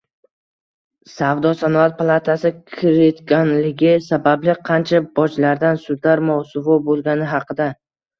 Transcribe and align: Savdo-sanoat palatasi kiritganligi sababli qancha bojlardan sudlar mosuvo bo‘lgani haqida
Savdo-sanoat 1.15 1.91
palatasi 1.99 2.51
kiritganligi 2.77 3.91
sababli 4.05 4.55
qancha 4.71 5.03
bojlardan 5.19 5.77
sudlar 5.85 6.23
mosuvo 6.31 6.79
bo‘lgani 6.89 7.29
haqida 7.35 7.69